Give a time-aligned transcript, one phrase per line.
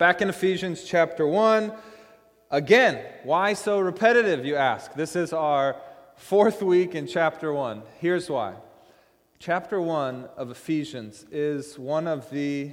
[0.00, 1.74] Back in Ephesians chapter 1,
[2.50, 4.94] again, why so repetitive, you ask?
[4.94, 5.76] This is our
[6.16, 7.82] fourth week in chapter 1.
[7.98, 8.54] Here's why.
[9.38, 12.70] Chapter 1 of Ephesians is one of the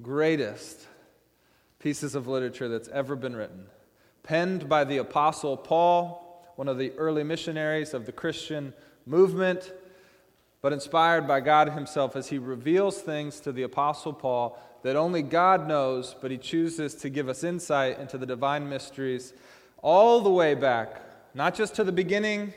[0.00, 0.86] greatest
[1.80, 3.66] pieces of literature that's ever been written.
[4.22, 8.74] Penned by the Apostle Paul, one of the early missionaries of the Christian
[9.06, 9.72] movement,
[10.62, 15.22] but inspired by God Himself as He reveals things to the Apostle Paul that only
[15.22, 19.32] God knows, but He chooses to give us insight into the divine mysteries
[19.82, 21.02] all the way back,
[21.34, 22.52] not just to the beginning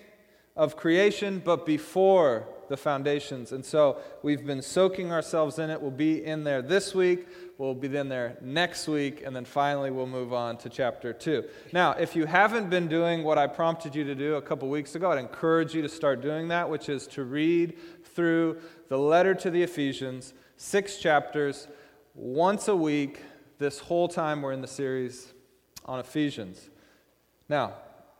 [0.56, 3.52] of creation, but before the foundations.
[3.52, 5.82] And so we've been soaking ourselves in it.
[5.82, 7.28] We'll be in there this week.
[7.58, 9.24] We'll be in there next week.
[9.26, 11.44] And then finally, we'll move on to chapter 2.
[11.72, 14.96] Now, if you haven't been doing what I prompted you to do a couple weeks
[14.96, 18.58] ago, I'd encourage you to start doing that, which is to read through
[18.90, 21.68] the letter to the Ephesians, six chapters,
[22.14, 23.22] once a week,
[23.60, 25.34] this whole time we're in the series
[25.86, 26.70] on Ephesians.
[27.50, 27.74] Now,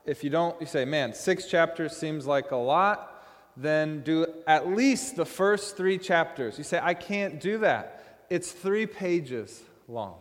[0.06, 3.14] if you don't, you say, man, six chapters seems like a lot
[3.56, 6.58] then do at least the first three chapters.
[6.58, 8.26] You say, I can't do that.
[8.30, 10.16] It's three pages long.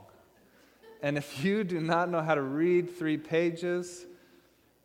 [1.03, 4.07] And if you do not know how to read three pages,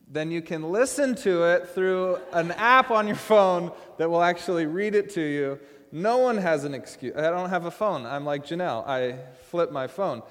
[0.09, 4.65] then you can listen to it through an app on your phone that will actually
[4.65, 5.59] read it to you.
[5.91, 7.15] No one has an excuse.
[7.15, 8.05] I don't have a phone.
[8.05, 8.85] I'm like Janelle.
[8.87, 9.17] I
[9.49, 10.21] flip my phone.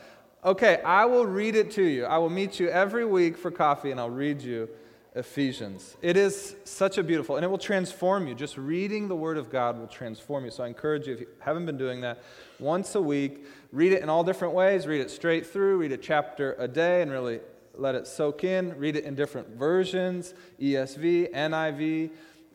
[0.44, 2.04] Okay, I will read it to you.
[2.04, 4.68] I will meet you every week for coffee and I'll read you
[5.16, 5.96] Ephesians.
[6.02, 8.34] It is such a beautiful, and it will transform you.
[8.34, 10.50] Just reading the Word of God will transform you.
[10.50, 12.22] So I encourage you, if you haven't been doing that,
[12.60, 14.86] once a week, read it in all different ways.
[14.86, 17.40] Read it straight through, read a chapter a day, and really
[17.74, 18.78] let it soak in.
[18.78, 22.10] Read it in different versions ESV, NIV,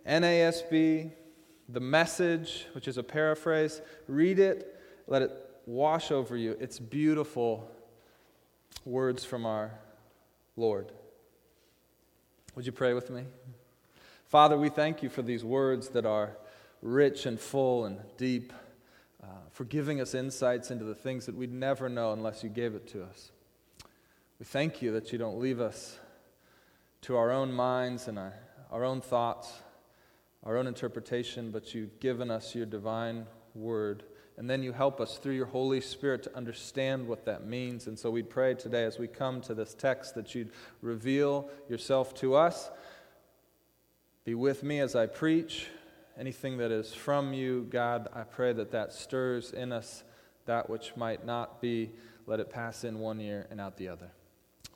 [0.08, 1.12] NASB,
[1.72, 3.82] the message, which is a paraphrase.
[4.08, 5.32] Read it, let it
[5.66, 6.58] wash over you.
[6.60, 7.70] It's beautiful
[8.86, 9.72] words from our
[10.58, 10.92] Lord.
[12.56, 13.24] Would you pray with me?
[14.26, 16.38] Father, we thank you for these words that are
[16.82, 18.52] rich and full and deep,
[19.24, 22.74] uh, for giving us insights into the things that we'd never know unless you gave
[22.74, 23.32] it to us.
[24.40, 26.00] We thank you that you don't leave us
[27.04, 28.34] to our own minds and our,
[28.72, 29.52] our own thoughts,
[30.44, 34.04] our own interpretation, but you've given us your divine word
[34.38, 37.86] and then you help us through your Holy Spirit to understand what that means.
[37.86, 40.50] And so we pray today as we come to this text that you'd
[40.82, 42.72] reveal yourself to us.
[44.24, 45.68] Be with me as I preach.
[46.18, 50.04] Anything that is from you, God, I pray that that stirs in us
[50.46, 51.92] that which might not be.
[52.26, 54.10] Let it pass in one ear and out the other.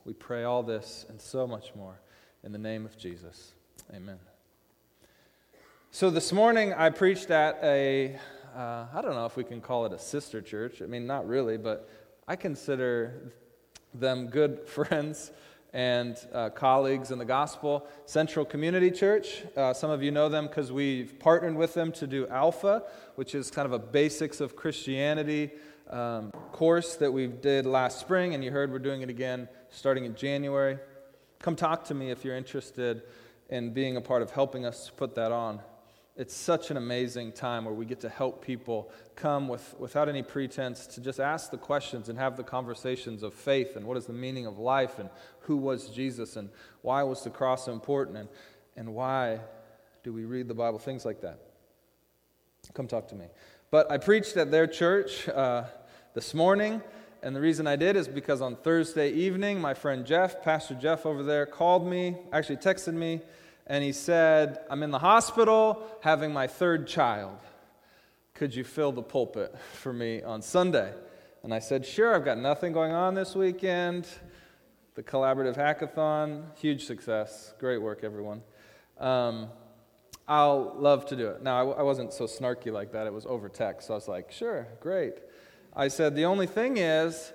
[0.05, 1.99] We pray all this and so much more
[2.43, 3.53] in the name of Jesus.
[3.91, 4.19] Amen.
[5.95, 8.19] So this morning I preached at a
[8.53, 10.81] uh, I don't know if we can call it a sister church.
[10.81, 11.89] I mean, not really, but
[12.27, 13.31] I consider
[13.93, 15.31] them good friends
[15.71, 17.87] and uh, colleagues in the gospel.
[18.07, 22.07] Central Community Church, uh, some of you know them because we've partnered with them to
[22.07, 22.83] do Alpha,
[23.15, 25.51] which is kind of a basics of Christianity
[25.89, 30.03] um, course that we did last spring, and you heard we're doing it again starting
[30.03, 30.77] in January.
[31.39, 33.03] Come talk to me if you're interested
[33.49, 35.61] in being a part of helping us put that on
[36.17, 40.23] it's such an amazing time where we get to help people come with, without any
[40.23, 44.05] pretense to just ask the questions and have the conversations of faith and what is
[44.05, 45.09] the meaning of life and
[45.41, 46.49] who was Jesus and
[46.81, 48.29] why was the cross important and,
[48.77, 49.39] and why
[50.03, 51.39] do we read the Bible, things like that.
[52.73, 53.25] Come talk to me.
[53.69, 55.65] But I preached at their church uh,
[56.13, 56.81] this morning,
[57.21, 61.05] and the reason I did is because on Thursday evening, my friend Jeff, Pastor Jeff
[61.05, 63.21] over there, called me, actually texted me
[63.67, 67.37] and he said, I'm in the hospital having my third child.
[68.33, 70.93] Could you fill the pulpit for me on Sunday?
[71.43, 74.07] And I said, Sure, I've got nothing going on this weekend.
[74.95, 77.53] The collaborative hackathon, huge success.
[77.59, 78.41] Great work, everyone.
[78.99, 79.49] Um,
[80.27, 81.43] I'll love to do it.
[81.43, 83.05] Now, I, I wasn't so snarky like that.
[83.07, 83.87] It was over text.
[83.87, 85.15] So I was like, Sure, great.
[85.75, 87.31] I said, The only thing is,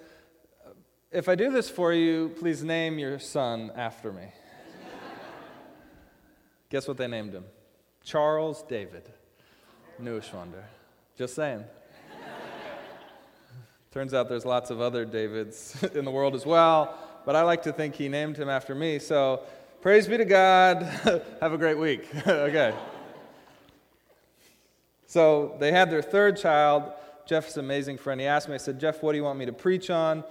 [1.10, 4.28] if I do this for you, please name your son after me.
[6.70, 7.44] Guess what they named him?
[8.04, 9.02] Charles David
[10.00, 10.62] Neuschwander.
[11.18, 11.64] Just saying.
[13.90, 16.96] Turns out there's lots of other Davids in the world as well,
[17.26, 19.00] but I like to think he named him after me.
[19.00, 19.42] So
[19.82, 20.82] praise be to God.
[21.40, 22.08] Have a great week.
[22.26, 22.72] okay.
[25.06, 26.92] So they had their third child.
[27.26, 28.20] Jeff's an amazing friend.
[28.20, 30.22] He asked me, I said, Jeff, what do you want me to preach on?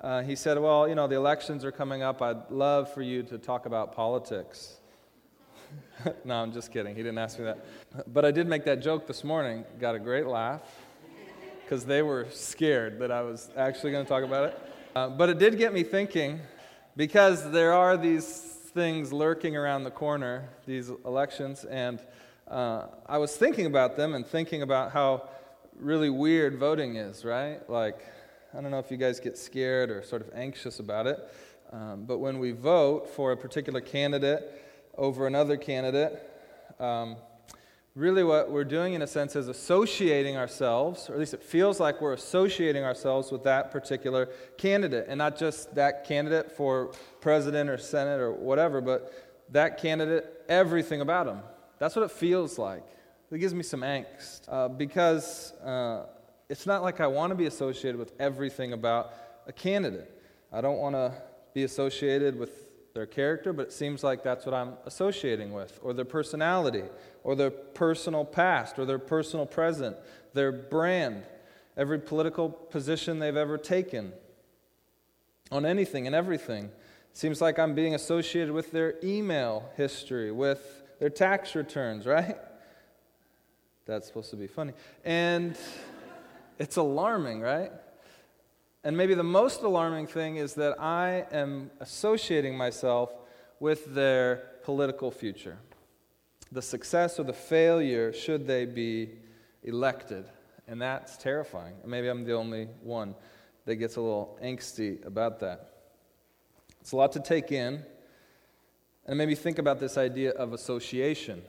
[0.00, 2.22] Uh, he said, Well, you know, the elections are coming up.
[2.22, 4.78] I'd love for you to talk about politics.
[6.24, 6.94] no, I'm just kidding.
[6.94, 7.58] He didn't ask me that.
[8.12, 9.64] But I did make that joke this morning.
[9.78, 10.62] Got a great laugh
[11.62, 14.60] because they were scared that I was actually going to talk about it.
[14.94, 16.40] Uh, but it did get me thinking
[16.96, 18.28] because there are these
[18.74, 22.00] things lurking around the corner, these elections, and
[22.48, 25.28] uh, I was thinking about them and thinking about how
[25.78, 27.68] really weird voting is, right?
[27.70, 28.04] Like,
[28.56, 31.18] I don't know if you guys get scared or sort of anxious about it,
[31.72, 34.61] um, but when we vote for a particular candidate
[34.96, 36.20] over another candidate,
[36.78, 37.16] um,
[37.94, 41.78] really what we're doing in a sense is associating ourselves, or at least it feels
[41.78, 47.68] like we're associating ourselves with that particular candidate, and not just that candidate for president
[47.68, 49.12] or senate or whatever, but
[49.50, 51.40] that candidate, everything about him.
[51.78, 52.84] That's what it feels like.
[53.30, 56.04] It gives me some angst uh, because uh,
[56.48, 59.12] it's not like I want to be associated with everything about
[59.46, 60.10] a candidate.
[60.52, 61.14] I don't want to
[61.54, 62.61] be associated with
[62.94, 66.84] their character, but it seems like that's what I'm associating with, or their personality,
[67.24, 69.96] or their personal past, or their personal present,
[70.34, 71.24] their brand,
[71.76, 74.12] every political position they've ever taken
[75.50, 76.64] on anything and everything.
[76.64, 82.36] It seems like I'm being associated with their email history, with their tax returns, right?
[83.86, 84.72] That's supposed to be funny.
[85.04, 85.56] And
[86.58, 87.72] it's alarming, right?
[88.84, 93.12] And maybe the most alarming thing is that I am associating myself
[93.60, 95.58] with their political future.
[96.50, 99.10] The success or the failure, should they be
[99.62, 100.26] elected.
[100.66, 101.74] And that's terrifying.
[101.84, 103.14] maybe I'm the only one
[103.64, 105.74] that gets a little angsty about that.
[106.80, 107.84] It's a lot to take in.
[109.06, 111.42] And maybe think about this idea of association.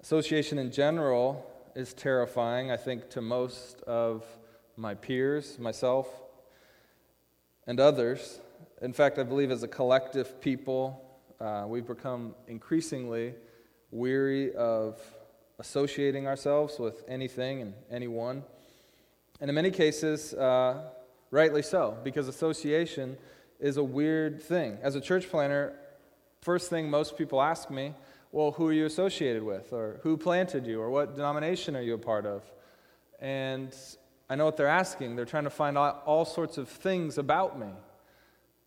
[0.00, 4.24] Association in general is terrifying, I think, to most of
[4.80, 6.08] my peers, myself,
[7.66, 8.40] and others.
[8.80, 11.04] In fact, I believe as a collective people,
[11.38, 13.34] uh, we've become increasingly
[13.90, 14.98] weary of
[15.58, 18.42] associating ourselves with anything and anyone.
[19.40, 20.90] And in many cases, uh,
[21.30, 23.18] rightly so, because association
[23.58, 24.78] is a weird thing.
[24.82, 25.74] As a church planter,
[26.40, 27.92] first thing most people ask me,
[28.32, 29.74] well, who are you associated with?
[29.74, 30.80] Or who planted you?
[30.80, 32.42] Or what denomination are you a part of?
[33.18, 33.74] And
[34.30, 35.16] I know what they're asking.
[35.16, 37.66] They're trying to find out all sorts of things about me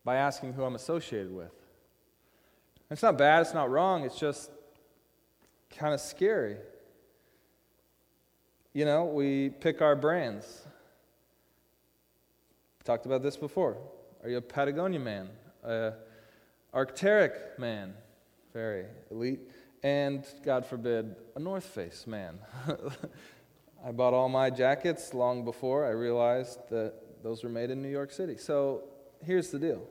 [0.04, 1.52] by asking who I'm associated with.
[2.90, 4.50] It's not bad, it's not wrong, it's just
[5.70, 6.58] kind of scary.
[8.74, 10.66] You know, we pick our brands.
[12.84, 13.78] Talked about this before.
[14.22, 15.30] Are you a Patagonia man?
[15.62, 15.94] A
[16.74, 17.94] Arc'teryx man?
[18.52, 19.40] Very elite.
[19.82, 22.38] And, God forbid, a North Face man.
[23.86, 27.90] I bought all my jackets long before I realized that those were made in New
[27.90, 28.38] York City.
[28.38, 28.84] So
[29.22, 29.86] here's the deal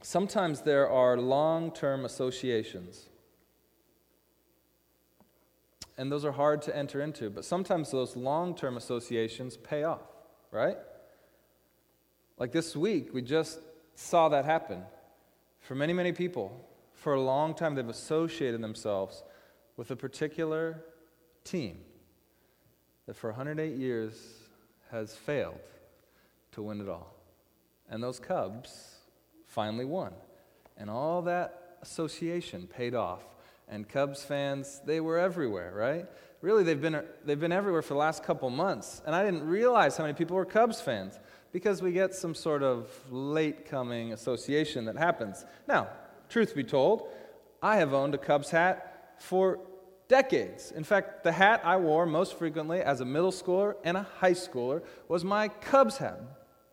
[0.00, 3.08] sometimes there are long term associations.
[5.98, 10.00] And those are hard to enter into, but sometimes those long term associations pay off,
[10.50, 10.78] right?
[12.38, 13.60] Like this week, we just
[13.94, 14.82] saw that happen.
[15.60, 19.22] For many, many people, for a long time, they've associated themselves
[19.76, 20.82] with a particular
[21.44, 21.78] team
[23.06, 24.14] that for 108 years
[24.90, 25.58] has failed
[26.52, 27.14] to win it all.
[27.90, 28.96] And those Cubs
[29.46, 30.12] finally won.
[30.76, 33.22] And all that association paid off.
[33.68, 36.06] And Cubs fans, they were everywhere, right?
[36.40, 39.02] Really, they've been, they've been everywhere for the last couple months.
[39.06, 41.18] And I didn't realize how many people were Cubs fans
[41.52, 45.44] because we get some sort of late coming association that happens.
[45.68, 45.88] Now,
[46.28, 47.08] truth be told,
[47.62, 49.60] I have owned a Cubs hat for
[50.12, 50.72] decades.
[50.72, 54.34] In fact, the hat I wore most frequently as a middle schooler and a high
[54.34, 56.20] schooler was my Cubs hat.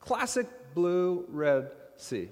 [0.02, 2.28] Classic blue, red C.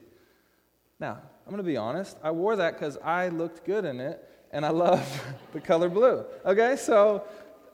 [0.99, 2.17] Now, I'm going to be honest.
[2.21, 4.21] I wore that because I looked good in it
[4.51, 5.01] and I love
[5.53, 6.25] the color blue.
[6.45, 7.23] Okay, so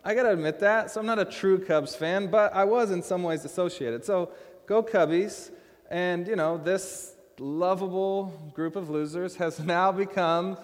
[0.06, 0.92] I got to admit that.
[0.92, 4.06] So I'm not a true Cubs fan, but I was in some ways associated.
[4.06, 4.30] So
[4.68, 5.50] go Cubbies.
[5.90, 10.56] And, you know, this lovable group of losers has now become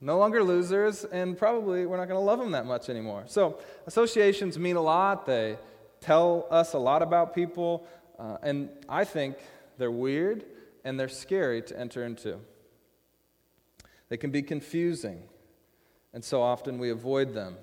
[0.00, 3.24] no longer losers, and probably we're not going to love them that much anymore.
[3.26, 5.26] So, associations mean a lot.
[5.26, 5.58] They
[6.00, 7.86] tell us a lot about people,
[8.18, 9.36] uh, and I think
[9.76, 10.44] they're weird
[10.84, 12.38] and they're scary to enter into.
[14.08, 15.22] They can be confusing,
[16.14, 17.56] and so often we avoid them.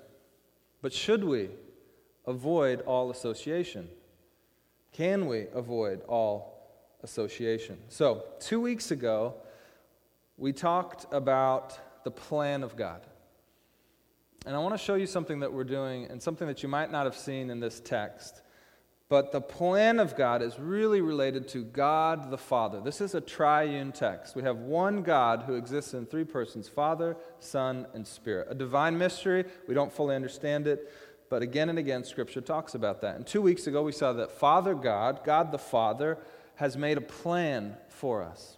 [0.82, 1.50] But should we
[2.28, 3.90] avoid all association?
[4.92, 6.70] Can we avoid all
[7.02, 7.80] association?
[7.90, 9.34] So, two weeks ago,
[10.38, 13.02] we talked about the plan of God.
[14.46, 16.90] And I want to show you something that we're doing and something that you might
[16.90, 18.44] not have seen in this text.
[19.10, 22.80] But the plan of God is really related to God the Father.
[22.80, 24.38] This is a triune text.
[24.38, 28.48] We have one God who exists in three persons Father, Son, and Spirit.
[28.50, 29.44] A divine mystery.
[29.68, 30.90] We don't fully understand it,
[31.30, 33.18] but again and again, Scripture talks about that.
[33.18, 36.20] And two weeks ago, we saw that Father God, God the Father,
[36.56, 38.56] has made a plan for us,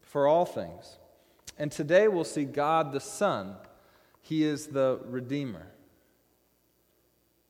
[0.00, 0.96] for all things.
[1.58, 3.56] And today we'll see God the Son.
[4.20, 5.66] He is the Redeemer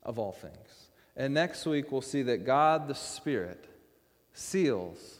[0.03, 0.89] of all things.
[1.15, 3.65] And next week we'll see that God the Spirit
[4.33, 5.19] seals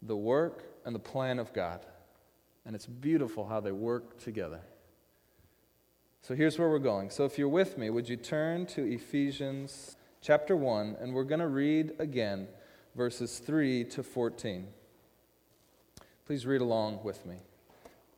[0.00, 1.84] the work and the plan of God.
[2.64, 4.60] And it's beautiful how they work together.
[6.22, 7.10] So here's where we're going.
[7.10, 11.40] So if you're with me, would you turn to Ephesians chapter 1, and we're going
[11.40, 12.46] to read again
[12.94, 14.68] verses 3 to 14.
[16.24, 17.38] Please read along with me.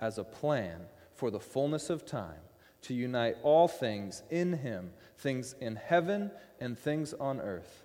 [0.00, 0.80] as a plan
[1.14, 2.40] for the fullness of time
[2.82, 6.30] to unite all things in him, things in heaven
[6.60, 7.84] and things on earth.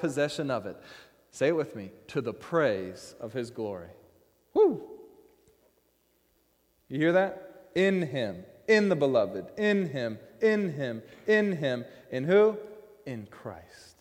[0.00, 0.76] possession of it.
[1.30, 3.90] Say it with me to the praise of his glory.
[4.54, 4.82] Woo!
[6.88, 7.70] You hear that?
[7.74, 11.84] In him, in the beloved, in him, in him, in him.
[12.10, 12.58] In who?
[13.06, 13.96] In Christ.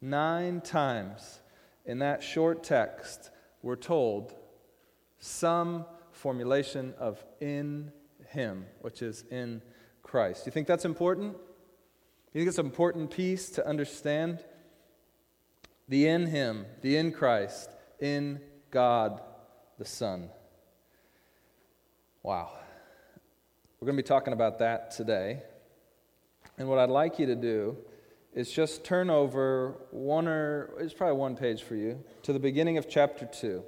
[0.00, 1.40] Nine times
[1.84, 3.30] in that short text,
[3.62, 4.34] we're told
[5.18, 7.90] some formulation of in
[8.28, 9.60] him, which is in
[10.02, 10.46] Christ.
[10.46, 11.36] You think that's important?
[12.32, 14.44] You think it's an important piece to understand?
[15.92, 17.68] The in him, the in Christ,
[18.00, 19.20] in God
[19.78, 20.30] the Son.
[22.22, 22.52] Wow.
[23.78, 25.42] We're going to be talking about that today.
[26.56, 27.76] And what I'd like you to do
[28.32, 32.78] is just turn over one or, it's probably one page for you, to the beginning
[32.78, 33.62] of chapter 2.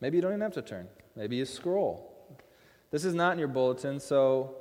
[0.00, 0.86] Maybe you don't even have to turn.
[1.16, 2.38] Maybe you scroll.
[2.92, 4.58] This is not in your bulletin, so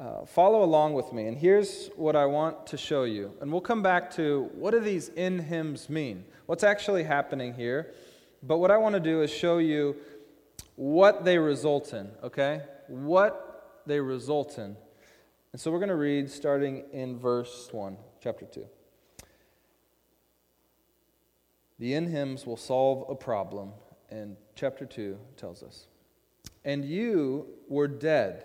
[0.00, 1.26] uh, follow along with me.
[1.26, 3.32] And here's what I want to show you.
[3.40, 6.24] And we'll come back to what do these in hymns mean?
[6.46, 7.92] What's actually happening here?
[8.42, 9.96] But what I want to do is show you
[10.76, 12.62] what they result in, okay?
[12.88, 14.74] What they result in.
[15.52, 18.64] And so we're going to read starting in verse 1, chapter 2.
[21.78, 23.72] The in hymns will solve a problem,
[24.10, 25.88] and chapter 2 tells us.
[26.64, 28.44] And you were dead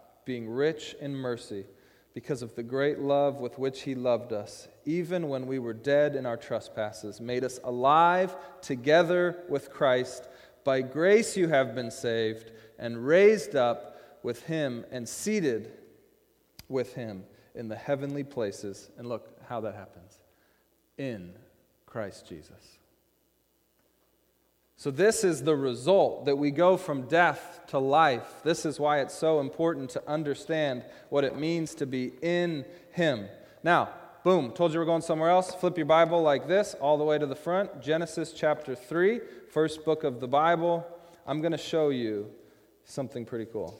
[0.25, 1.65] being rich in mercy,
[2.13, 6.15] because of the great love with which He loved us, even when we were dead
[6.15, 10.27] in our trespasses, made us alive together with Christ.
[10.63, 15.71] By grace you have been saved, and raised up with Him, and seated
[16.67, 17.23] with Him
[17.55, 18.89] in the heavenly places.
[18.97, 20.19] And look how that happens
[20.97, 21.33] in
[21.85, 22.79] Christ Jesus.
[24.81, 28.41] So, this is the result that we go from death to life.
[28.43, 33.27] This is why it's so important to understand what it means to be in Him.
[33.61, 33.89] Now,
[34.23, 35.53] boom, told you we're going somewhere else.
[35.53, 37.79] Flip your Bible like this, all the way to the front.
[37.79, 39.21] Genesis chapter 3,
[39.51, 40.83] first book of the Bible.
[41.27, 42.31] I'm going to show you
[42.83, 43.79] something pretty cool.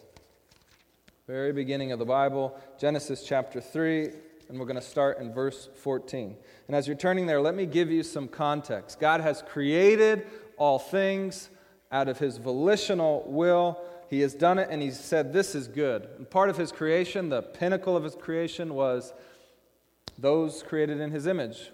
[1.25, 4.11] Very beginning of the Bible, Genesis chapter 3.
[4.49, 6.35] and we're going to start in verse 14.
[6.67, 8.99] And as you're turning there, let me give you some context.
[8.99, 10.27] God has created
[10.61, 11.49] all things
[11.91, 13.81] out of his volitional will.
[14.11, 16.07] He has done it, and he said, This is good.
[16.17, 19.11] And part of his creation, the pinnacle of his creation, was
[20.19, 21.71] those created in his image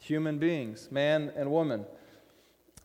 [0.00, 1.84] human beings, man and woman.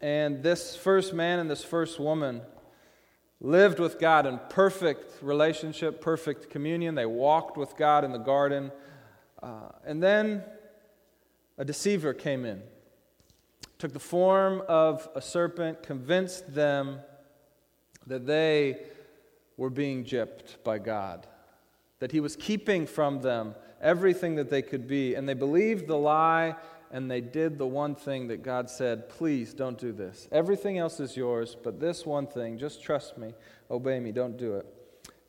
[0.01, 2.41] And this first man and this first woman
[3.39, 6.95] lived with God in perfect relationship, perfect communion.
[6.95, 8.72] They walked with God in the garden.
[9.41, 10.43] Uh, and then
[11.60, 12.63] a deceiver came in,
[13.84, 17.02] took the form of a serpent, convinced them
[18.08, 18.78] that they
[19.58, 21.28] were being gypped by God,
[22.00, 25.16] that He was keeping from them everything that they could be.
[25.16, 26.56] And they believed the lie
[26.92, 30.30] and they did the one thing that God said, please don't do this.
[30.32, 33.34] Everything else is yours, but this one thing, just trust me,
[33.70, 34.66] obey me, don't do it.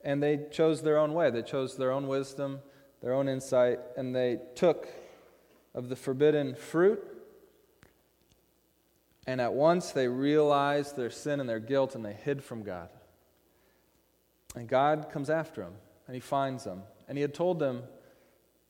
[0.05, 1.29] And they chose their own way.
[1.33, 2.61] They chose their own wisdom,
[3.03, 4.87] their own insight, and they took
[5.75, 7.14] of the forbidden fruit.
[9.27, 12.89] And at once they realized their sin and their guilt and they hid from God.
[14.55, 15.75] And God comes after them
[16.07, 16.83] and he finds them.
[17.09, 17.83] And he had told them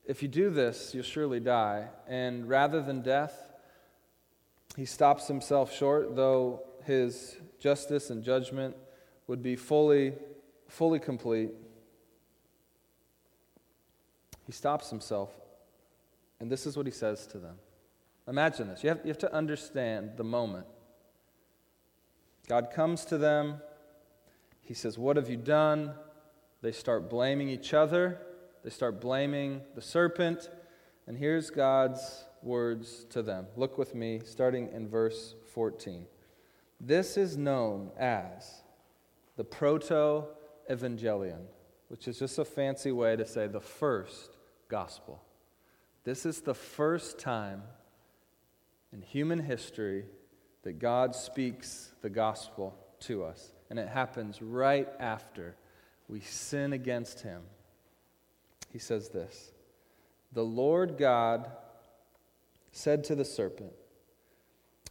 [0.05, 1.89] if you do this, you'll surely die.
[2.07, 3.51] And rather than death,
[4.77, 8.77] he stops himself short, though his justice and judgment
[9.27, 10.13] would be fully,
[10.69, 11.51] fully complete.
[14.47, 15.31] He stops himself,
[16.39, 17.57] and this is what he says to them.
[18.27, 18.83] Imagine this.
[18.83, 20.67] You have, you have to understand the moment.
[22.49, 23.61] God comes to them.
[24.61, 25.95] He says, What have you done?
[26.63, 28.19] They start blaming each other.
[28.63, 30.49] They start blaming the serpent.
[31.07, 33.47] And here's God's words to them.
[33.57, 36.07] Look with me, starting in verse 14.
[36.81, 38.63] This is known as
[39.37, 40.25] the proto
[40.71, 41.43] evangelion,
[41.89, 44.37] which is just a fancy way to say the first
[44.69, 45.23] gospel.
[46.05, 47.63] This is the first time
[48.95, 50.07] in human history
[50.63, 53.53] that God speaks the gospel to us.
[53.69, 55.57] And it happens right after
[56.09, 57.43] we sin against him
[58.75, 59.53] he says this
[60.33, 61.51] The Lord God
[62.73, 63.73] said to the serpent,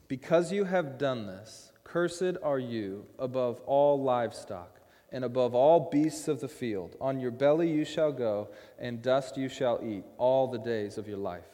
[0.07, 4.79] Because you have done this, cursed are you above all livestock
[5.11, 6.95] and above all beasts of the field.
[7.01, 8.47] On your belly you shall go,
[8.79, 11.52] and dust you shall eat all the days of your life.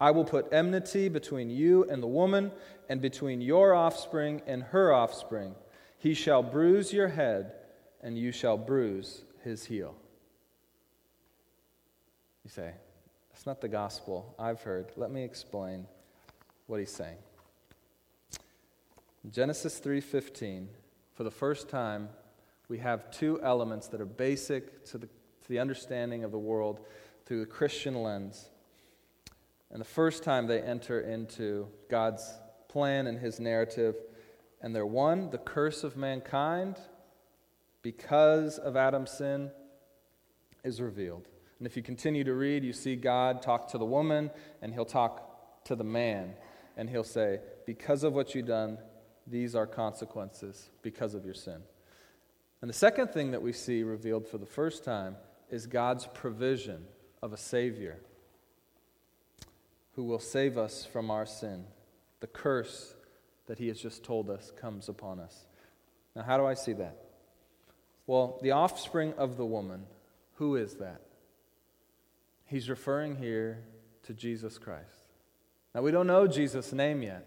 [0.00, 2.52] I will put enmity between you and the woman,
[2.88, 5.54] and between your offspring and her offspring.
[5.98, 7.52] He shall bruise your head,
[8.02, 9.94] and you shall bruise his heel.
[12.44, 12.72] You say,
[13.30, 14.92] that's not the gospel I've heard.
[14.96, 15.86] Let me explain
[16.66, 17.18] what he's saying.
[19.30, 20.68] Genesis 3:15,
[21.12, 22.08] for the first time,
[22.68, 26.80] we have two elements that are basic to the, to the understanding of the world
[27.26, 28.50] through the Christian lens.
[29.70, 33.96] And the first time they enter into God's plan and his narrative,
[34.62, 36.76] and they're one, the curse of mankind
[37.82, 39.50] because of Adam's sin
[40.64, 41.28] is revealed.
[41.58, 44.30] And if you continue to read, you see God talk to the woman,
[44.62, 46.34] and he'll talk to the man.
[46.76, 48.78] And he'll say, Because of what you've done,
[49.26, 51.60] these are consequences because of your sin.
[52.60, 55.16] And the second thing that we see revealed for the first time
[55.50, 56.84] is God's provision
[57.22, 58.00] of a Savior
[59.98, 61.64] who will save us from our sin.
[62.20, 62.94] The curse
[63.46, 65.44] that He has just told us comes upon us.
[66.14, 66.96] Now, how do I see that?
[68.06, 69.86] Well, the offspring of the woman,
[70.34, 71.00] who is that?
[72.46, 73.64] He's referring here
[74.04, 75.02] to Jesus Christ.
[75.74, 77.26] Now, we don't know Jesus' name yet,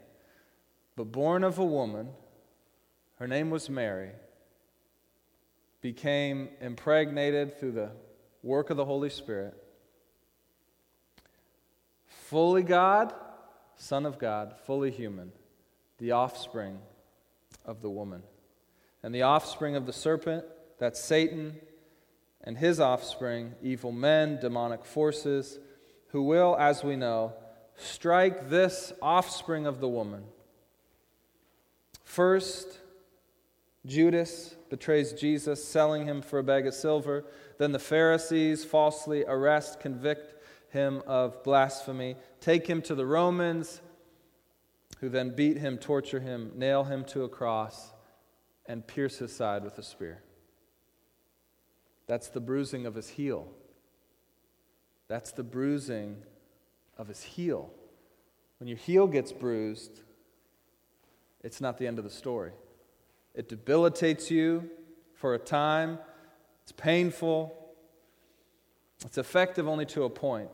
[0.96, 2.08] but born of a woman,
[3.20, 4.12] her name was Mary,
[5.82, 7.92] became impregnated through the
[8.44, 9.61] work of the Holy Spirit,
[12.32, 13.14] fully God,
[13.76, 15.34] Son of God, fully human,
[15.98, 16.80] the offspring
[17.66, 18.24] of the woman.
[19.04, 20.46] And the offspring of the serpent,
[20.80, 21.58] that's Satan,
[22.42, 25.60] and his offspring, evil men, demonic forces,
[26.12, 27.34] who will, as we know,
[27.76, 30.24] strike this offspring of the woman.
[32.06, 32.80] First,
[33.86, 37.26] Judas betrays Jesus, selling him for a bag of silver.
[37.58, 40.41] Then the Pharisees falsely arrest, convict
[40.72, 43.82] him of blasphemy, take him to the Romans,
[45.00, 47.92] who then beat him, torture him, nail him to a cross,
[48.66, 50.22] and pierce his side with a spear.
[52.08, 53.48] That's the bruising of his heel.
[55.08, 56.18] That's the bruising
[56.98, 57.72] of his heel.
[58.60, 60.02] When your heel gets bruised,
[61.44, 62.52] it's not the end of the story.
[63.34, 64.70] It debilitates you
[65.16, 66.00] for a time,
[66.64, 67.61] it's painful,
[69.06, 70.50] it's effective only to a point.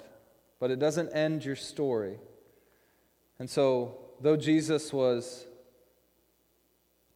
[0.59, 2.17] but it doesn't end your story.
[3.37, 5.45] And so, though Jesus was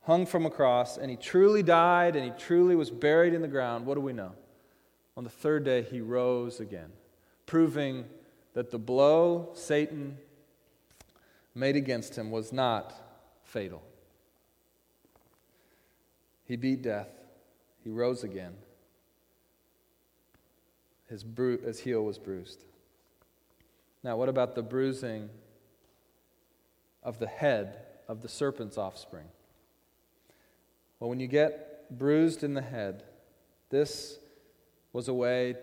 [0.04, 3.48] hung from a cross and he truly died and he truly was buried in the
[3.48, 4.34] ground, what do we know?
[5.18, 6.92] On the third day, he rose again,
[7.46, 8.06] proving
[8.54, 10.18] that the blow Satan
[11.56, 12.94] made against him was not
[13.44, 13.82] fatal.
[16.46, 17.10] He beat death,
[17.84, 18.54] he rose again.
[21.12, 22.64] His, bru- his heel was bruised.
[24.02, 25.30] Now, what about the bruising
[27.04, 29.26] of the head of the serpent's offspring?
[31.00, 33.04] Well, when you get bruised in the head,
[33.70, 34.20] this
[34.94, 35.58] was a way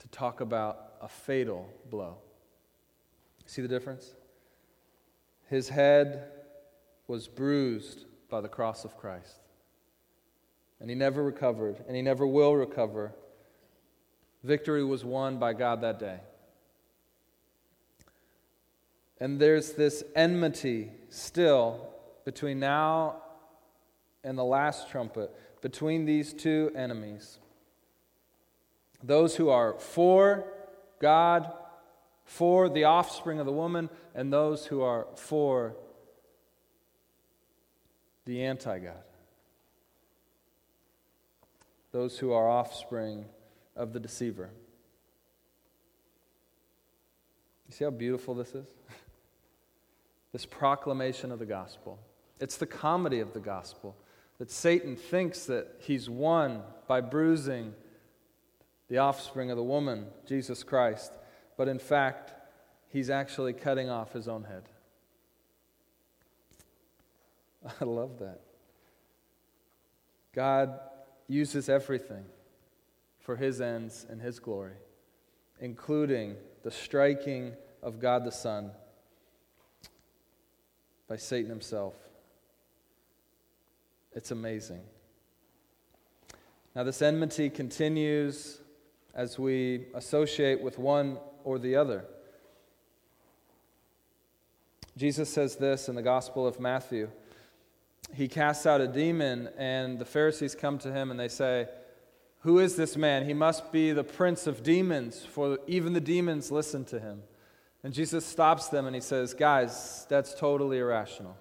[0.00, 2.16] to talk about a fatal blow.
[3.46, 4.16] See the difference?
[5.48, 6.24] His head
[7.06, 9.38] was bruised by the cross of Christ.
[10.80, 13.12] And he never recovered, and he never will recover.
[14.44, 16.20] Victory was won by God that day.
[19.18, 21.88] And there's this enmity still
[22.26, 23.22] between now
[24.22, 25.30] and the last trumpet,
[25.62, 27.38] between these two enemies.
[29.02, 30.44] Those who are for
[31.00, 31.50] God,
[32.26, 35.74] for the offspring of the woman, and those who are for
[38.26, 39.02] the anti God.
[41.92, 43.24] Those who are offspring
[43.76, 44.50] of the deceiver.
[47.66, 48.66] You see how beautiful this is?
[50.32, 51.98] this proclamation of the gospel.
[52.40, 53.96] It's the comedy of the gospel
[54.38, 57.72] that Satan thinks that he's won by bruising
[58.88, 61.12] the offspring of the woman, Jesus Christ,
[61.56, 62.32] but in fact,
[62.88, 64.64] he's actually cutting off his own head.
[67.80, 68.40] I love that.
[70.34, 70.78] God
[71.28, 72.24] uses everything
[73.24, 74.74] for his ends and his glory,
[75.58, 78.70] including the striking of God the Son
[81.08, 81.94] by Satan himself.
[84.12, 84.82] It's amazing.
[86.76, 88.60] Now, this enmity continues
[89.14, 92.04] as we associate with one or the other.
[94.96, 97.10] Jesus says this in the Gospel of Matthew.
[98.12, 101.68] He casts out a demon, and the Pharisees come to him and they say,
[102.44, 103.24] Who is this man?
[103.24, 107.22] He must be the prince of demons, for even the demons listen to him.
[107.82, 111.38] And Jesus stops them and he says, Guys, that's totally irrational.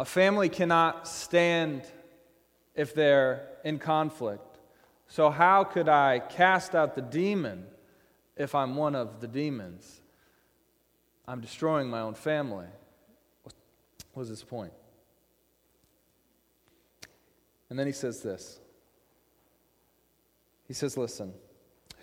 [0.00, 1.82] A family cannot stand
[2.74, 4.58] if they're in conflict.
[5.06, 7.64] So, how could I cast out the demon
[8.36, 10.00] if I'm one of the demons?
[11.28, 12.66] I'm destroying my own family.
[13.44, 13.54] What
[14.16, 14.72] was his point?
[17.68, 18.58] And then he says this
[20.70, 21.34] He says, Listen,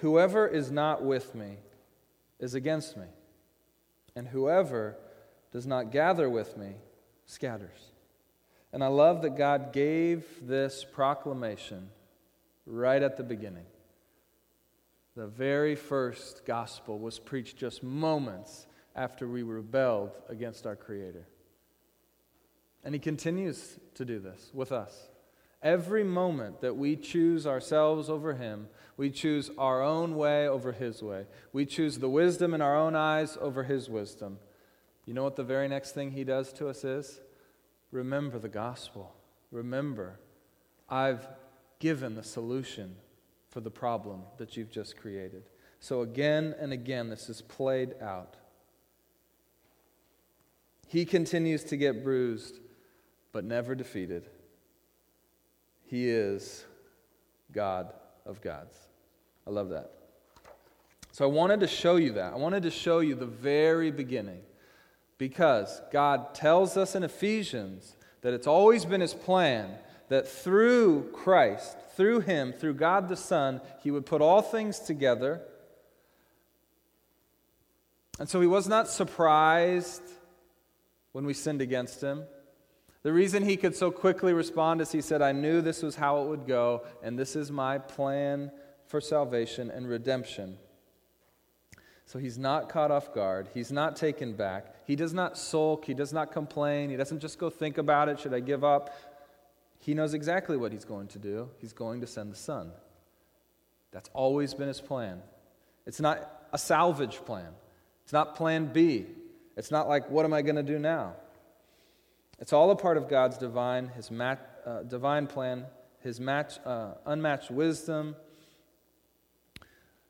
[0.02, 1.60] whoever is not with me
[2.38, 3.06] is against me,
[4.14, 4.98] and whoever
[5.54, 6.74] does not gather with me
[7.26, 7.92] scatters.
[8.74, 11.92] And I love that God gave this proclamation
[12.66, 13.68] right at the beginning.
[15.16, 21.26] The very first gospel was preached just moments after we rebelled against our Creator.
[22.84, 25.08] And He continues to do this with us.
[25.62, 31.02] Every moment that we choose ourselves over Him, we choose our own way over His
[31.02, 31.26] way.
[31.52, 34.40] We choose the wisdom in our own eyes over His wisdom.
[35.06, 37.20] You know what the very next thing He does to us is?
[37.92, 39.16] Remember the gospel.
[39.52, 40.20] Remember,
[40.90, 41.28] I've
[41.80, 42.96] given the solution
[43.50, 45.44] for the problem that you've just created.
[45.80, 48.36] So again and again, this is played out.
[50.88, 52.60] He continues to get bruised,
[53.32, 54.30] but never defeated.
[55.88, 56.66] He is
[57.52, 57.94] God
[58.26, 58.76] of gods.
[59.46, 59.92] I love that.
[61.12, 62.34] So I wanted to show you that.
[62.34, 64.42] I wanted to show you the very beginning
[65.18, 69.72] because God tells us in Ephesians that it's always been His plan
[70.10, 75.42] that through Christ, through Him, through God the Son, He would put all things together.
[78.20, 80.04] And so He was not surprised
[81.14, 82.26] when we sinned against Him.
[83.08, 86.22] The reason He could so quickly respond is He said, I knew this was how
[86.24, 88.52] it would go, and this is my plan
[88.86, 90.58] for salvation and redemption.
[92.06, 93.48] So he's not caught off guard.
[93.54, 94.76] He's not taken back.
[94.86, 95.86] He does not sulk.
[95.86, 96.90] He does not complain.
[96.90, 98.20] He doesn't just go think about it.
[98.20, 98.94] Should I give up?
[99.80, 101.50] He knows exactly what he's going to do.
[101.60, 102.74] He's going to send the Son.
[103.92, 105.22] That's always been his plan.
[105.86, 107.54] It's not a salvage plan,
[108.04, 109.06] it's not plan B.
[109.56, 111.16] It's not like, what am I going to do now?
[112.40, 115.66] It's all a part of God's divine, his uh, divine plan,
[116.02, 118.16] his match, uh, unmatched wisdom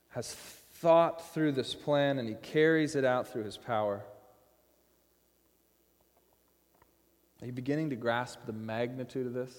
[0.10, 4.04] has thought through this plan and he carries it out through his power.
[7.42, 9.56] Are you beginning to grasp the magnitude of this?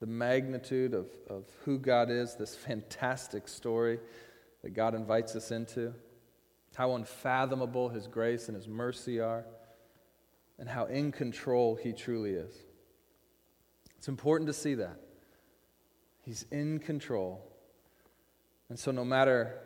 [0.00, 4.00] The magnitude of, of who God is, this fantastic story
[4.62, 5.92] that God invites us into,
[6.76, 9.44] how unfathomable his grace and his mercy are,
[10.58, 12.54] and how in control he truly is.
[13.96, 15.00] It's important to see that.
[16.22, 17.44] He's in control.
[18.68, 19.58] And so, no matter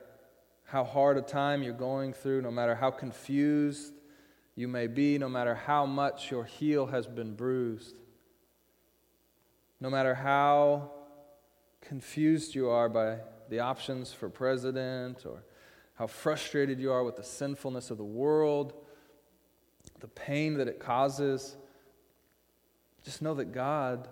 [0.64, 3.92] how hard a time you're going through, no matter how confused
[4.55, 7.98] you may be, no matter how much your heel has been bruised,
[9.81, 10.92] no matter how
[11.81, 15.42] confused you are by the options for president or
[15.94, 18.72] how frustrated you are with the sinfulness of the world,
[20.03, 21.57] the pain that it causes,
[23.05, 24.09] just know that God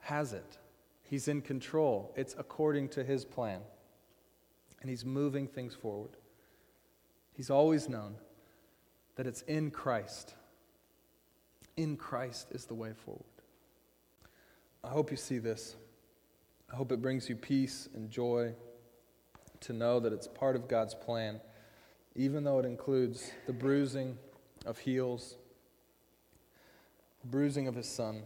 [0.00, 0.58] has it.
[1.04, 2.12] He's in control.
[2.16, 3.60] It's according to His plan.
[4.80, 6.16] And He's moving things forward.
[7.32, 8.16] He's always known
[9.14, 10.34] that it's in Christ.
[11.76, 13.22] In Christ is the way forward.
[14.82, 15.76] I hope you see this.
[16.72, 18.52] I hope it brings you peace and joy
[19.60, 21.40] to know that it's part of God's plan,
[22.16, 24.18] even though it includes the bruising
[24.64, 25.36] of heels,
[27.24, 28.22] bruising of His Son.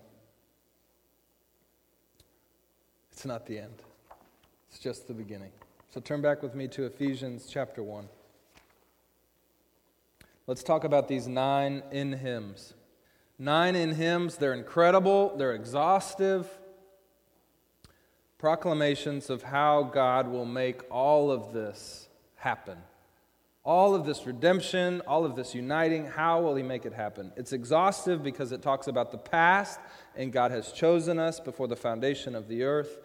[3.13, 3.83] It's not the end,
[4.71, 5.51] it's just the beginning.
[5.91, 8.09] So turn back with me to Ephesians chapter 1.
[10.47, 12.75] Let's talk about these nine in hymns.
[13.39, 16.49] Nine in hymns, they're incredible, they're exhaustive.
[18.39, 22.79] Proclamations of how God will make all of this happen.
[23.69, 27.31] All of this redemption, all of this uniting, how will He make it happen?
[27.37, 29.79] It's exhaustive because it talks about the past,
[30.17, 32.97] and God has chosen us before the foundation of the earth.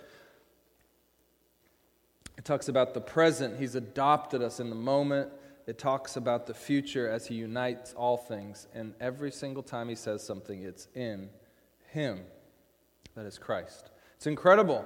[2.37, 3.59] It talks about the present.
[3.59, 5.31] He's adopted us in the moment.
[5.67, 8.67] It talks about the future as He unites all things.
[8.73, 11.29] And every single time He says something, it's in
[11.89, 12.21] Him.
[13.15, 13.91] That is Christ.
[14.15, 14.85] It's incredible.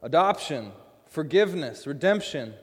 [0.00, 0.72] Adoption,
[1.08, 2.54] forgiveness, redemption,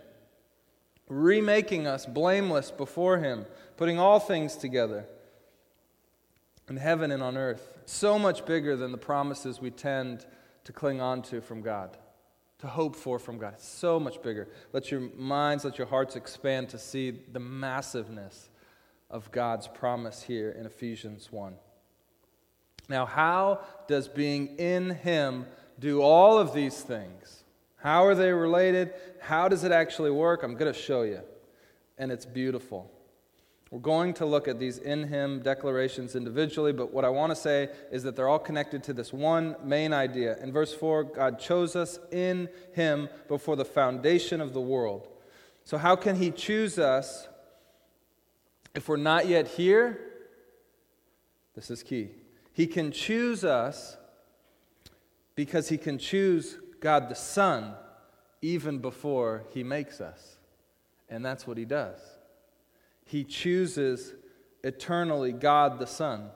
[1.07, 5.05] remaking us blameless before Him, putting all things together
[6.69, 7.77] in heaven and on earth.
[7.85, 10.25] So much bigger than the promises we tend
[10.65, 11.97] to cling on to from God
[12.59, 13.59] to hope for from God.
[13.59, 14.47] So much bigger.
[14.73, 18.49] Let your minds, let your hearts expand to see the massiveness
[19.09, 21.53] of God's promise here in Ephesians 1.
[22.89, 25.45] Now, how does being in Him
[25.79, 27.43] do all of these things?
[27.87, 28.93] How are they related?
[29.21, 30.43] How does it actually work?
[30.43, 31.21] I'm going to show you.
[31.97, 32.91] And it's beautiful.
[33.71, 37.35] We're going to look at these in Him declarations individually, but what I want to
[37.37, 40.35] say is that they're all connected to this one main idea.
[40.43, 45.07] In verse 4, God chose us in Him before the foundation of the world.
[45.63, 47.29] So, how can He choose us
[48.75, 49.97] if we're not yet here?
[51.55, 52.09] This is key.
[52.51, 53.95] He can choose us
[55.35, 57.73] because He can choose God the Son
[58.41, 60.37] even before He makes us.
[61.09, 61.99] And that's what He does
[63.07, 64.13] he chooses
[64.63, 66.29] eternally God the Son.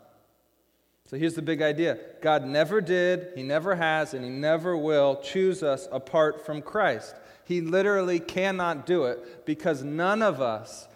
[1.05, 5.21] So here's the big idea God never did, He never has, and He never will
[5.21, 7.15] choose us apart from Christ.
[7.43, 10.87] He literally cannot do it because none of us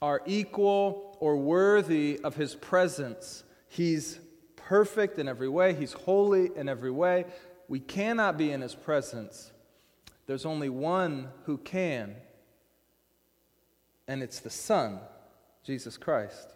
[0.00, 3.44] are equal or worthy of His presence.
[3.68, 4.18] He's
[4.56, 7.26] perfect in every way, He's holy in every way.
[7.68, 9.52] We cannot be in His presence.
[10.26, 12.16] There's only one who can,
[14.06, 15.00] and it's the Son.
[15.68, 16.48] Jesus Christ.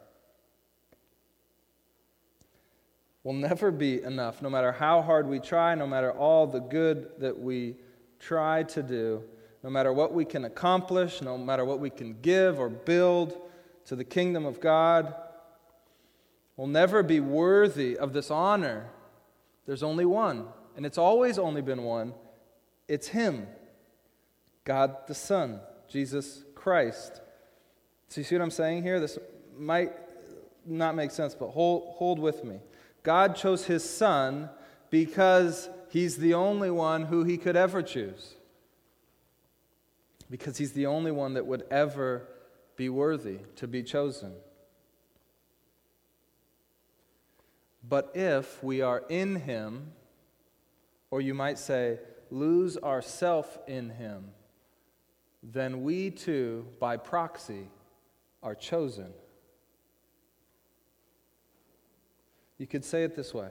[3.24, 7.10] Will never be enough, no matter how hard we try, no matter all the good
[7.18, 7.76] that we
[8.18, 9.22] try to do,
[9.62, 13.38] no matter what we can accomplish, no matter what we can give or build
[13.84, 15.14] to the kingdom of God,
[16.56, 18.88] will never be worthy of this honor.
[19.66, 22.14] There's only one, and it's always only been one.
[22.88, 23.46] It's Him,
[24.64, 27.20] God the Son, Jesus Christ.
[28.08, 29.00] So you see what I'm saying here?
[29.00, 29.18] This
[29.56, 29.92] might
[30.66, 32.60] not make sense, but hold, hold with me.
[33.02, 34.48] God chose his son
[34.90, 38.34] because he's the only one who he could ever choose.
[40.30, 42.28] Because he's the only one that would ever
[42.76, 44.32] be worthy to be chosen.
[47.86, 49.92] But if we are in him,
[51.12, 54.30] or you might say, lose ourself in him,
[55.44, 57.68] then we too, by proxy,
[58.42, 59.12] are chosen.
[62.58, 63.50] You could say it this way.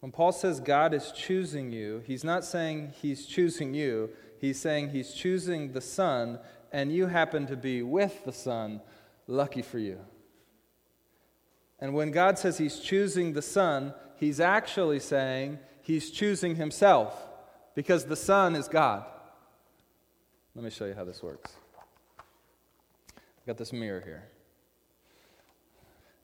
[0.00, 4.10] When Paul says God is choosing you, he's not saying he's choosing you,
[4.44, 6.38] He's saying he's choosing the Son,
[6.70, 8.82] and you happen to be with the Son.
[9.26, 10.00] Lucky for you.
[11.80, 17.14] And when God says he's choosing the Son, he's actually saying he's choosing himself
[17.74, 19.04] because the Son is God.
[20.54, 21.52] Let me show you how this works.
[23.16, 24.24] I've got this mirror here.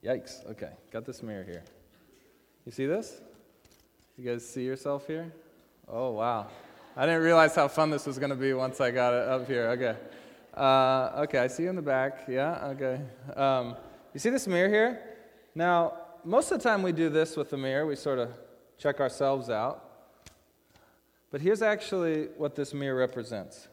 [0.05, 0.49] Yikes.
[0.51, 1.63] Okay, got this mirror here.
[2.65, 3.21] You see this?
[4.17, 5.31] You guys see yourself here?
[5.87, 6.47] Oh, wow.
[6.97, 9.47] I didn't realize how fun this was going to be once I got it up
[9.47, 9.69] here.
[9.71, 9.97] Okay.
[10.55, 12.25] Uh, okay, I see you in the back.
[12.29, 13.01] Yeah, okay.
[13.37, 13.77] Um,
[14.15, 15.03] you see this mirror here?
[15.55, 15.95] Now,
[16.25, 18.31] most of the time we do this with the mirror, we sort of
[18.81, 19.85] check ourselves out.
[21.31, 23.69] But here's actually what this mirror represents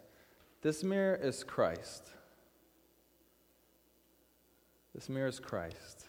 [0.61, 2.11] this mirror is Christ.
[4.93, 6.07] This mirror is Christ.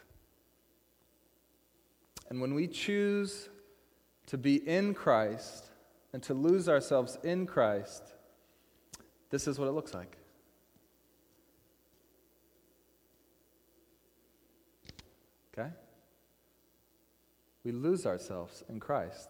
[2.29, 3.49] And when we choose
[4.27, 5.67] to be in Christ
[6.13, 8.15] and to lose ourselves in Christ,
[9.31, 10.17] this is what it looks like.
[15.53, 15.71] Okay?
[17.69, 19.29] We lose ourselves in Christ.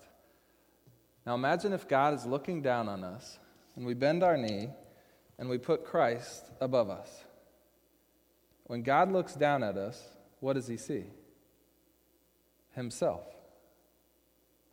[1.27, 3.37] Now imagine if God is looking down on us
[3.75, 4.69] and we bend our knee
[5.41, 7.25] and we put Christ above us.
[8.67, 10.01] When God looks down at us,
[10.39, 11.07] what does he see?
[12.77, 13.25] Himself,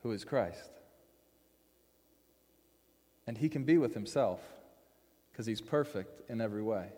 [0.03, 0.69] who is Christ.
[3.25, 4.41] And he can be with himself
[5.31, 6.89] because he's perfect in every way.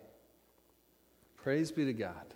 [1.34, 2.34] Praise be to God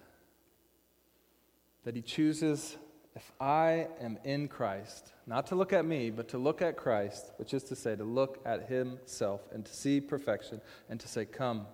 [1.85, 2.79] that he chooses,
[3.15, 7.31] if I am in Christ, not to look at me, but to look at Christ,
[7.37, 11.25] which is to say, to look at himself and to see perfection and to say,
[11.25, 11.67] Come,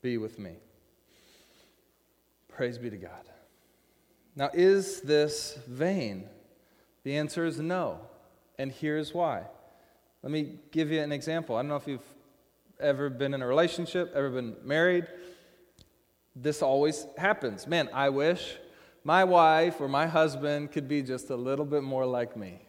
[0.00, 0.54] be with me.
[2.48, 3.28] Praise be to God.
[4.36, 6.26] Now, is this vain?
[7.04, 8.00] The answer is no.
[8.58, 9.42] And here's why.
[10.22, 11.56] Let me give you an example.
[11.56, 12.14] I don't know if you've
[12.80, 15.06] ever been in a relationship, ever been married.
[16.34, 17.66] This always happens.
[17.66, 18.56] Man, I wish
[19.04, 22.60] my wife or my husband could be just a little bit more like me.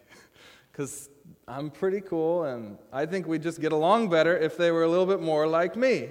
[0.71, 1.09] Because
[1.47, 4.89] I'm pretty cool, and I think we'd just get along better if they were a
[4.89, 6.09] little bit more like me.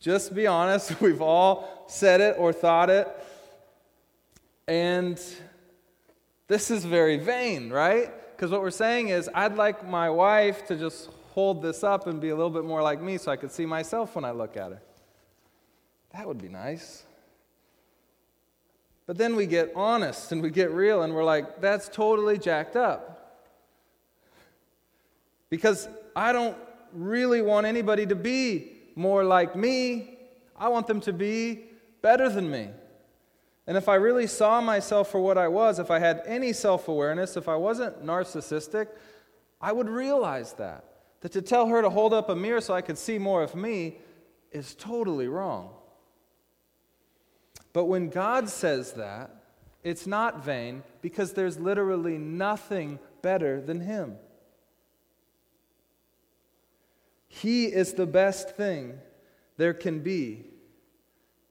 [0.00, 3.08] Just be honest, we've all said it or thought it.
[4.66, 5.22] And
[6.48, 8.10] this is very vain, right?
[8.34, 12.20] Because what we're saying is, I'd like my wife to just hold this up and
[12.20, 14.56] be a little bit more like me so I could see myself when I look
[14.56, 14.82] at her.
[16.12, 17.04] That would be nice.
[19.08, 22.76] But then we get honest and we get real and we're like, that's totally jacked
[22.76, 23.40] up.
[25.48, 26.54] Because I don't
[26.92, 30.18] really want anybody to be more like me.
[30.54, 31.64] I want them to be
[32.02, 32.68] better than me.
[33.66, 36.86] And if I really saw myself for what I was, if I had any self
[36.86, 38.88] awareness, if I wasn't narcissistic,
[39.58, 40.84] I would realize that.
[41.22, 43.54] That to tell her to hold up a mirror so I could see more of
[43.54, 44.00] me
[44.52, 45.70] is totally wrong.
[47.78, 49.30] But when God says that,
[49.84, 54.16] it's not vain because there's literally nothing better than Him.
[57.28, 58.98] He is the best thing
[59.58, 60.46] there can be.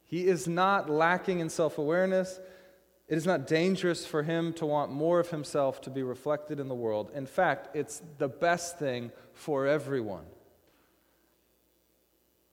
[0.04, 2.42] He is not lacking in self awareness.
[3.08, 6.68] It is not dangerous for him to want more of himself to be reflected in
[6.68, 7.10] the world.
[7.16, 10.26] In fact, it's the best thing for everyone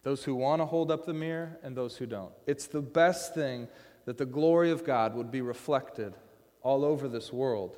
[0.05, 2.33] those who want to hold up the mirror and those who don't.
[2.47, 3.67] It's the best thing
[4.05, 6.14] that the glory of God would be reflected
[6.62, 7.77] all over this world,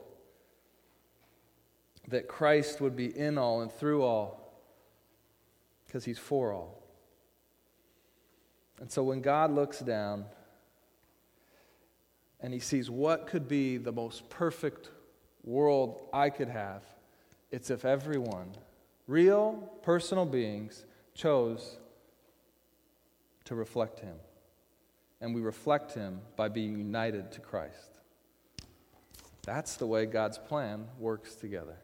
[2.09, 4.53] that Christ would be in all and through all,
[5.87, 6.83] because he's for all.
[8.81, 10.27] And so when God looks down
[12.41, 14.91] and he sees what could be the most perfect
[15.45, 16.83] world I could have,
[17.53, 18.51] it's if everyone,
[19.07, 20.85] real personal beings,
[21.15, 21.79] chose
[23.47, 24.17] to reflect Him.
[25.21, 28.01] And we reflect Him by being united to Christ.
[29.45, 31.77] That's the way God's plan works together.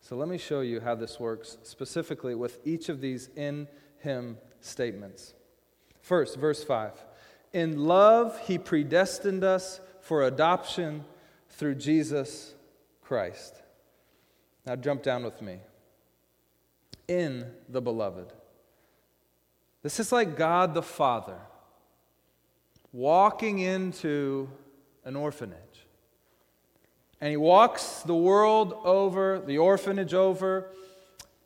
[0.00, 3.66] So let me show you how this works specifically with each of these in
[3.98, 5.34] Him statements.
[6.00, 6.92] First, verse 5
[7.52, 11.04] In love, He predestined us for adoption
[11.50, 12.54] through Jesus
[13.02, 13.60] Christ.
[14.64, 15.58] Now jump down with me.
[17.08, 18.32] In the beloved.
[19.86, 21.38] This is like God the Father
[22.92, 24.50] walking into
[25.04, 25.86] an orphanage.
[27.20, 30.72] And he walks the world over, the orphanage over,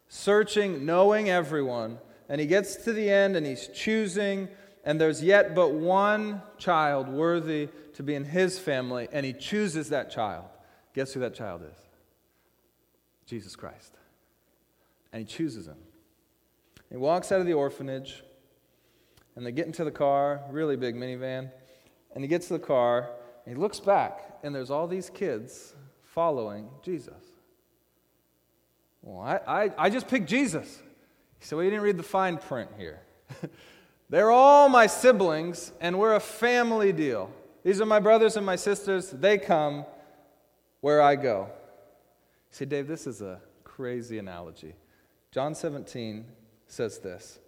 [0.08, 1.98] searching, knowing everyone.
[2.30, 4.48] And he gets to the end and he's choosing,
[4.86, 9.90] and there's yet but one child worthy to be in his family, and he chooses
[9.90, 10.46] that child.
[10.94, 11.78] Guess who that child is?
[13.26, 13.92] Jesus Christ.
[15.12, 15.76] And he chooses him.
[16.88, 18.24] He walks out of the orphanage,
[19.36, 21.50] and they get into the car, really big minivan,
[22.14, 23.10] and he gets to the car,
[23.44, 27.24] and he looks back, and there's all these kids following Jesus.
[29.02, 30.82] Well, I, I, I just picked Jesus.
[31.38, 33.00] He said, Well, you didn't read the fine print here.
[34.10, 37.30] They're all my siblings, and we're a family deal.
[37.62, 39.10] These are my brothers and my sisters.
[39.10, 39.84] They come
[40.80, 41.48] where I go.
[42.50, 44.74] Say, Dave, this is a crazy analogy.
[45.30, 46.24] John 17
[46.66, 47.38] says this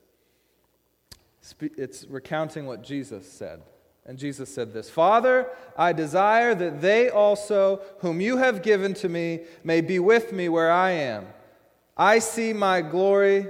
[1.61, 3.63] it's recounting what Jesus said.
[4.05, 9.09] And Jesus said this Father, I desire that they also, whom you have given to
[9.09, 11.27] me, may be with me where I am.
[11.97, 13.47] I see my glory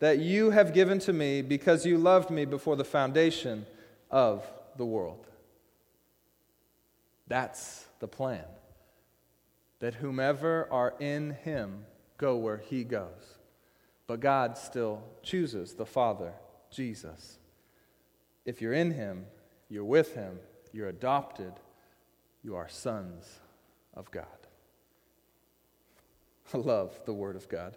[0.00, 3.66] that you have given to me because you loved me before the foundation
[4.10, 5.26] of the world.
[7.26, 8.44] That's the plan.
[9.80, 11.84] That whomever are in him
[12.16, 13.38] go where he goes.
[14.06, 16.32] But God still chooses the Father,
[16.70, 17.38] Jesus.
[18.44, 19.26] If you're in him,
[19.68, 20.38] you're with him,
[20.72, 21.52] you're adopted,
[22.42, 23.26] you are sons
[23.94, 24.24] of God.
[26.54, 27.76] I love the Word of God.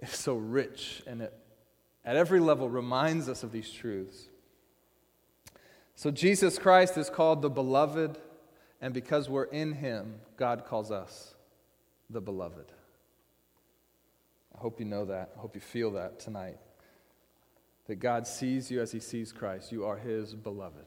[0.00, 1.32] It's so rich and it,
[2.04, 4.28] at every level, reminds us of these truths.
[5.94, 8.18] So, Jesus Christ is called the beloved,
[8.80, 11.34] and because we're in Him, God calls us
[12.10, 12.72] the beloved.
[14.56, 15.30] I hope you know that.
[15.36, 16.58] I hope you feel that tonight.
[17.86, 19.72] That God sees you as He sees Christ.
[19.72, 20.86] You are His beloved.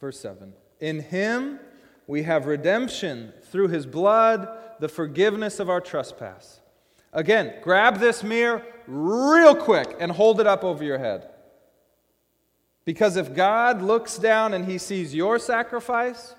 [0.00, 1.60] Verse 7 In Him
[2.06, 4.48] we have redemption through His blood,
[4.80, 6.60] the forgiveness of our trespass.
[7.12, 11.28] Again, grab this mirror real quick and hold it up over your head.
[12.84, 16.34] Because if God looks down and he sees your sacrifice,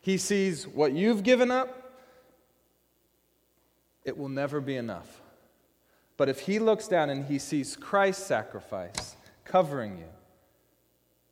[0.00, 1.92] he sees what you've given up,
[4.04, 5.22] it will never be enough.
[6.16, 10.08] But if he looks down and he sees Christ's sacrifice covering you,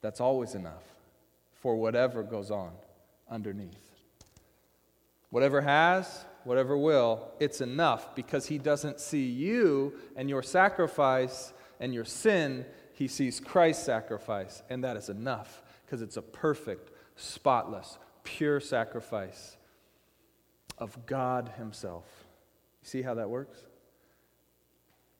[0.02, 0.84] that's always enough
[1.54, 2.72] for whatever goes on
[3.30, 3.90] underneath.
[5.30, 11.94] Whatever has, whatever will, it's enough because he doesn't see you and your sacrifice and
[11.94, 12.66] your sin.
[12.92, 19.56] He sees Christ's sacrifice, and that is enough because it's a perfect, spotless, pure sacrifice
[20.78, 22.04] of God Himself.
[22.82, 23.58] You see how that works?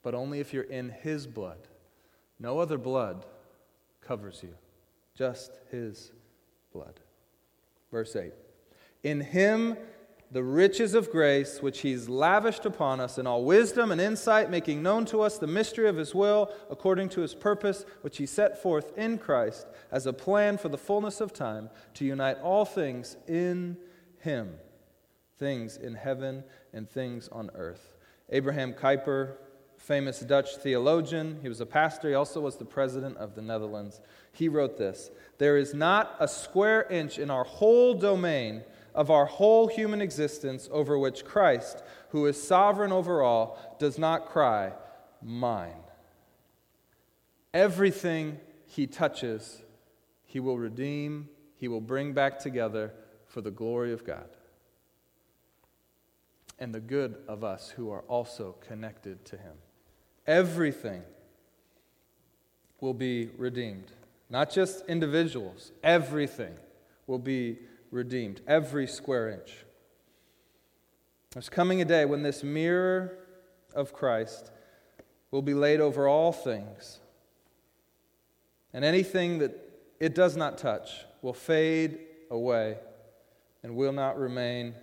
[0.05, 1.57] But only if you're in His blood.
[2.39, 3.25] No other blood
[4.01, 4.53] covers you,
[5.17, 6.11] just His
[6.71, 6.99] blood.
[7.91, 8.31] Verse 8
[9.01, 9.75] In Him,
[10.29, 14.83] the riches of grace which he's lavished upon us in all wisdom and insight, making
[14.83, 18.61] known to us the mystery of his will according to his purpose, which he set
[18.61, 23.17] forth in Christ as a plan for the fullness of time to unite all things
[23.27, 23.77] in
[24.19, 24.55] him,
[25.39, 26.43] things in heaven
[26.73, 27.95] and things on earth.
[28.29, 29.37] Abraham Kuyper,
[29.85, 34.01] famous Dutch theologian, he was a pastor, he also was the president of the Netherlands.
[34.31, 38.63] He wrote this There is not a square inch in our whole domain
[38.95, 44.27] of our whole human existence over which Christ, who is sovereign over all, does not
[44.27, 44.73] cry,
[45.21, 45.83] Mine.
[47.53, 49.61] Everything he touches,
[50.23, 52.91] he will redeem, he will bring back together
[53.27, 54.29] for the glory of God
[56.59, 59.53] and the good of us who are also connected to him.
[60.27, 61.03] Everything
[62.81, 63.91] will be redeemed.
[64.29, 66.55] Not just individuals, everything
[67.07, 67.59] will be
[67.91, 69.65] redeemed, every square inch.
[71.31, 73.17] There's coming a day when this mirror
[73.73, 74.51] of Christ
[75.31, 76.99] will be laid over all things,
[78.73, 79.51] and anything that
[79.99, 81.99] it does not touch will fade
[82.31, 82.77] away
[83.63, 84.75] and will not remain,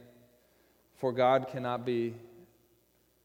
[0.95, 2.15] for God cannot be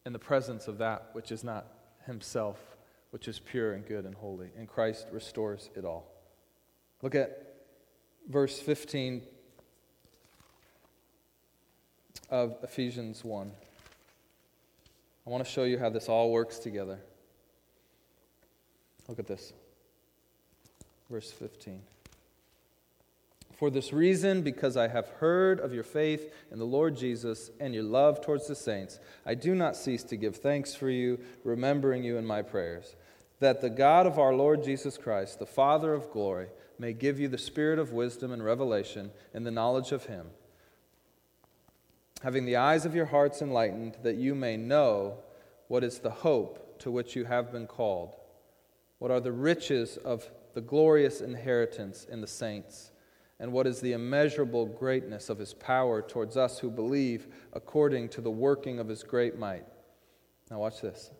[0.05, 1.68] in the presence of that which is not
[2.08, 2.58] Himself,
[3.12, 6.12] which is pure and good and holy, and Christ restores it all.
[7.03, 7.55] Look at
[8.28, 9.22] verse 15
[12.30, 13.51] of Ephesians 1.
[15.26, 16.99] I want to show you how this all works together.
[19.08, 19.53] Look at this.
[21.10, 21.82] Verse 15.
[23.58, 27.74] For this reason, because I have heard of your faith in the Lord Jesus and
[27.74, 32.03] your love towards the saints, I do not cease to give thanks for you, remembering
[32.03, 32.95] you in my prayers,
[33.39, 36.47] that the God of our Lord Jesus Christ, the Father of glory,
[36.78, 40.28] may give you the spirit of wisdom and revelation in the knowledge of him
[42.24, 45.18] having the eyes of your hearts enlightened, that you may know
[45.68, 48.16] what is the hope to which you have been called,
[48.99, 52.91] what are the riches of the glorious inheritance in the saints,
[53.39, 58.21] and what is the immeasurable greatness of his power towards us who believe according to
[58.21, 59.65] the working of his great might.
[60.49, 61.11] Now, watch this.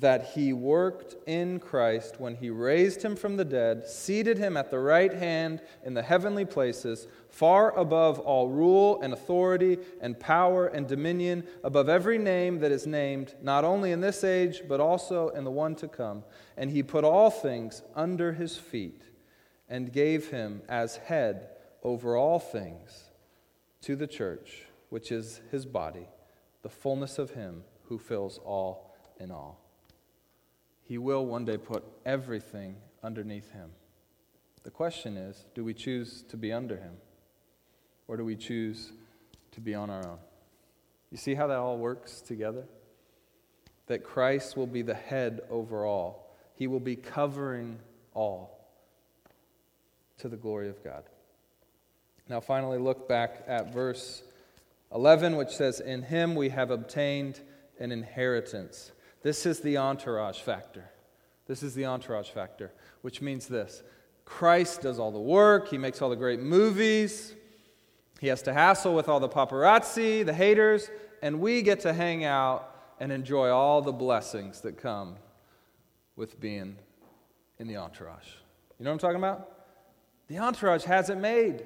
[0.00, 4.70] that he worked in Christ when he raised him from the dead, seated him at
[4.70, 10.68] the right hand in the heavenly places, far above all rule and authority and power
[10.68, 15.28] and dominion, above every name that is named, not only in this age, but also
[15.30, 16.24] in the one to come.
[16.56, 19.02] And he put all things under his feet
[19.72, 21.48] and gave him as head
[21.82, 23.04] over all things
[23.80, 26.06] to the church, which is his body,
[26.60, 29.58] the fullness of him who fills all in all.
[30.82, 33.70] He will one day put everything underneath him.
[34.62, 36.98] The question is do we choose to be under him?
[38.08, 38.92] Or do we choose
[39.52, 40.18] to be on our own?
[41.10, 42.66] You see how that all works together?
[43.86, 47.78] That Christ will be the head over all, he will be covering
[48.12, 48.61] all
[50.22, 51.04] to the glory of God.
[52.28, 54.22] Now, finally, look back at verse
[54.92, 57.40] 11, which says, In him we have obtained
[57.78, 58.92] an inheritance
[59.22, 60.90] this is the entourage factor.
[61.46, 63.82] This is the entourage factor, which means this
[64.24, 67.34] Christ does all the work, he makes all the great movies,
[68.20, 70.90] he has to hassle with all the paparazzi, the haters,
[71.22, 72.68] and we get to hang out
[73.00, 75.16] and enjoy all the blessings that come
[76.16, 76.76] with being
[77.58, 78.28] in the entourage.
[78.78, 79.61] You know what I'm talking about?
[80.32, 81.62] The entourage has it made.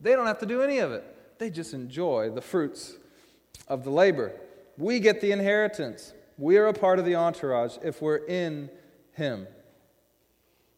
[0.00, 1.02] They don't have to do any of it.
[1.40, 2.94] They just enjoy the fruits
[3.66, 4.32] of the labor.
[4.78, 6.12] We get the inheritance.
[6.38, 8.70] We are a part of the entourage if we're in
[9.10, 9.48] Him.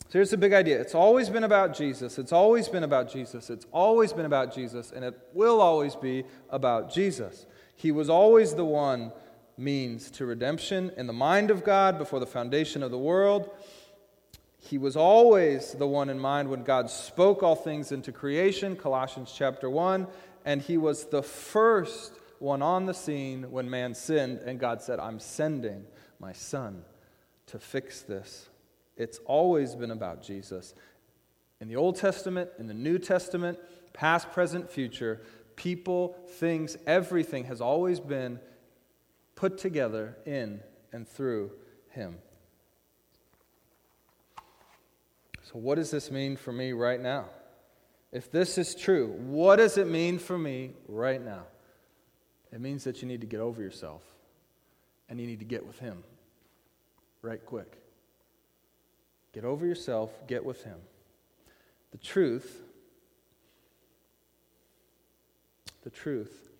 [0.04, 2.18] So here's the big idea it's always been about Jesus.
[2.18, 3.50] It's always been about Jesus.
[3.50, 7.44] It's always been about Jesus, and it will always be about Jesus.
[7.76, 9.12] He was always the one
[9.58, 13.50] means to redemption in the mind of God before the foundation of the world.
[14.58, 19.32] He was always the one in mind when God spoke all things into creation, Colossians
[19.34, 20.06] chapter 1,
[20.44, 24.98] and he was the first one on the scene when man sinned, and God said,
[24.98, 25.84] I'm sending
[26.18, 26.84] my son
[27.46, 28.48] to fix this.
[28.96, 30.74] It's always been about Jesus.
[31.60, 33.58] In the Old Testament, in the New Testament,
[33.92, 35.22] past, present, future,
[35.56, 38.38] people, things, everything has always been
[39.34, 40.60] put together in
[40.92, 41.52] and through
[41.90, 42.18] him.
[45.50, 47.24] So, what does this mean for me right now?
[48.12, 51.44] If this is true, what does it mean for me right now?
[52.52, 54.02] It means that you need to get over yourself
[55.08, 56.04] and you need to get with Him
[57.22, 57.78] right quick.
[59.32, 60.76] Get over yourself, get with Him.
[61.92, 62.62] The truth,
[65.82, 66.50] the truth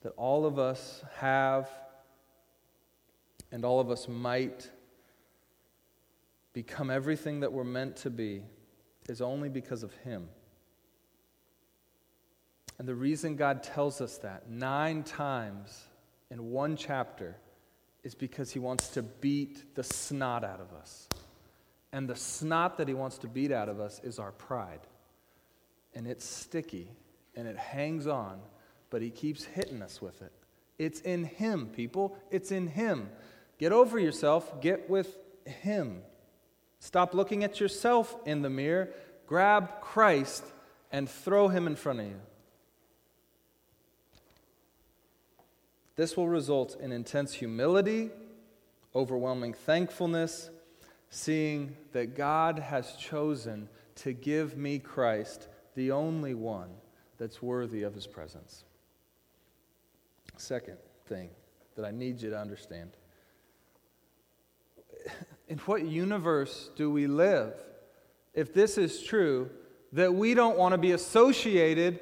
[0.00, 1.68] that all of us have
[3.52, 4.70] and all of us might
[6.52, 8.42] become everything that we're meant to be
[9.08, 10.28] is only because of Him.
[12.78, 15.84] And the reason God tells us that nine times
[16.30, 17.36] in one chapter
[18.02, 21.08] is because He wants to beat the snot out of us.
[21.92, 24.80] And the snot that He wants to beat out of us is our pride.
[25.94, 26.90] And it's sticky
[27.36, 28.40] and it hangs on,
[28.90, 30.32] but He keeps hitting us with it.
[30.78, 32.16] It's in Him, people.
[32.30, 33.10] It's in Him.
[33.58, 36.00] Get over yourself, get with Him.
[36.80, 38.88] Stop looking at yourself in the mirror.
[39.26, 40.44] Grab Christ
[40.90, 42.20] and throw Him in front of you.
[45.94, 48.10] This will result in intense humility,
[48.94, 50.48] overwhelming thankfulness,
[51.10, 56.70] seeing that God has chosen to give me Christ, the only one
[57.18, 58.64] that's worthy of his presence.
[60.38, 61.28] Second thing
[61.76, 62.92] that I need you to understand
[65.50, 67.52] in what universe do we live
[68.32, 69.50] if this is true
[69.92, 71.98] that we don't want to be associated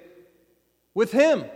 [0.92, 1.46] with him?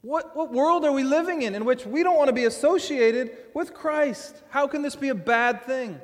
[0.00, 3.36] What, what world are we living in in which we don't want to be associated
[3.52, 4.40] with Christ?
[4.48, 6.00] How can this be a bad thing?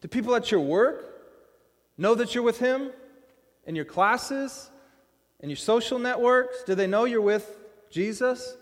[0.00, 1.04] Do people at your work
[1.98, 2.92] know that you're with Him?
[3.66, 4.70] In your classes?
[5.40, 6.62] In your social networks?
[6.62, 7.58] Do they know you're with
[7.90, 8.56] Jesus?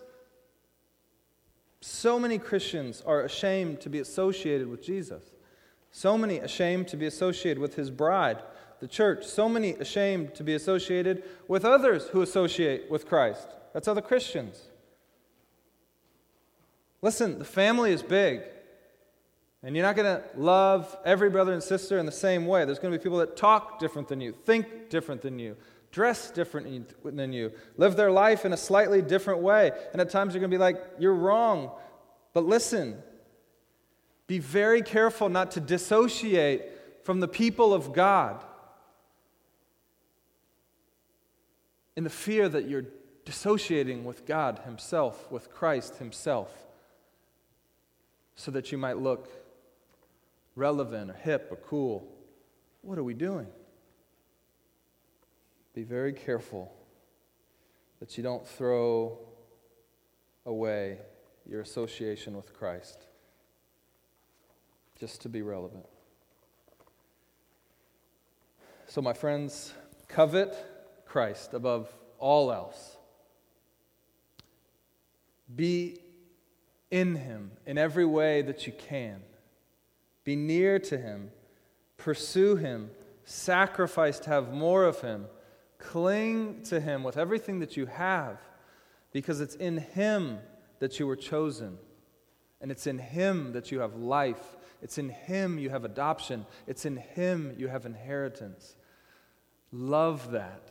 [1.80, 5.22] So many Christians are ashamed to be associated with Jesus.
[5.90, 8.42] So many ashamed to be associated with His bride
[8.80, 13.46] the church, so many ashamed to be associated with others who associate with Christ.
[13.74, 14.62] That's other Christians.
[17.02, 18.40] Listen, the family is big.
[19.62, 22.64] And you're not going to love every brother and sister in the same way.
[22.64, 25.56] There's going to be people that talk different than you, think different than you,
[25.90, 29.72] dress different than you, live their life in a slightly different way.
[29.92, 31.72] And at times you're going to be like, you're wrong.
[32.32, 33.02] But listen,
[34.26, 36.62] be very careful not to dissociate
[37.04, 38.44] from the people of God.
[42.00, 42.86] in the fear that you're
[43.26, 46.50] dissociating with God Himself, with Christ Himself.
[48.36, 49.28] so that you might look
[50.56, 52.10] relevant or hip or cool.
[52.80, 53.48] What are we doing?
[55.74, 56.72] Be very careful
[58.00, 59.18] that you don't throw
[60.46, 60.98] away
[61.48, 63.06] your association with Christ
[64.98, 65.86] just to be relevant.
[68.86, 69.72] So, my friends,
[70.08, 70.54] covet
[71.06, 72.96] Christ above all else.
[75.54, 75.98] Be
[76.90, 79.20] in Him in every way that you can.
[80.24, 81.30] Be near to Him.
[81.96, 82.90] Pursue Him.
[83.24, 85.26] Sacrifice to have more of Him.
[85.80, 88.38] Cling to Him with everything that you have
[89.12, 90.38] because it's in Him
[90.78, 91.78] that you were chosen.
[92.60, 94.56] And it's in Him that you have life.
[94.82, 96.46] It's in Him you have adoption.
[96.66, 98.76] It's in Him you have inheritance.
[99.72, 100.70] Love that.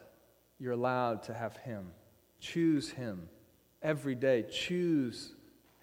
[0.60, 1.92] You're allowed to have Him.
[2.40, 3.28] Choose Him
[3.82, 4.46] every day.
[4.50, 5.34] Choose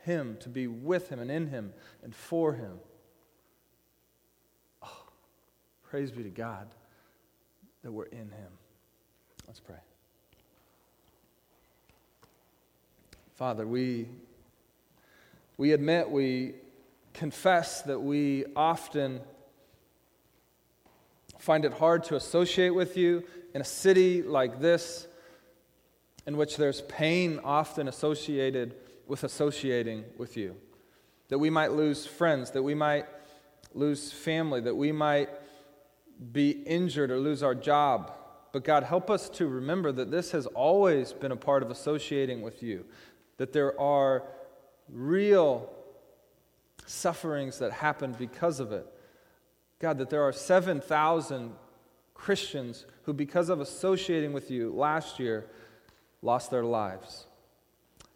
[0.05, 1.73] Him to be with Him and in Him
[2.03, 2.79] and for Him.
[4.83, 5.07] Oh,
[5.83, 6.69] praise be to God
[7.83, 8.53] that we're in Him.
[9.47, 9.77] Let's pray.
[13.35, 14.09] Father, we,
[15.57, 16.55] we admit, we
[17.13, 19.21] confess that we often
[21.39, 23.23] find it hard to associate with you
[23.55, 25.07] in a city like this,
[26.27, 28.75] in which there's pain often associated
[29.07, 30.57] with associating with you.
[31.29, 33.07] That we might lose friends, that we might
[33.75, 35.29] lose family, that we might
[36.33, 38.13] be injured or lose our job.
[38.57, 42.41] But God, help us to remember that this has always been a part of associating
[42.41, 42.87] with you,
[43.37, 44.23] that there are
[44.89, 45.71] real
[46.87, 48.87] sufferings that happen because of it.
[49.79, 51.53] God, that there are 7,000
[52.15, 55.45] Christians who, because of associating with you last year,
[56.23, 57.27] lost their lives.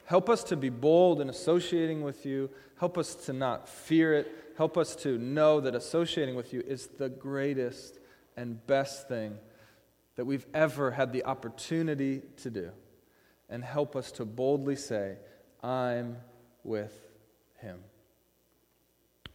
[0.06, 2.48] Help us to be bold in associating with you.
[2.78, 4.54] Help us to not fear it.
[4.56, 7.98] Help us to know that associating with you is the greatest
[8.38, 9.36] and best thing
[10.16, 12.70] that we've ever had the opportunity to do.
[13.48, 15.16] And help us to boldly say,
[15.62, 16.16] I'm
[16.62, 16.94] with
[17.58, 17.80] him.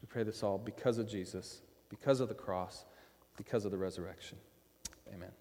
[0.01, 2.85] We pray this all because of Jesus because of the cross,
[3.37, 4.37] because of the resurrection.
[5.13, 5.31] Amen.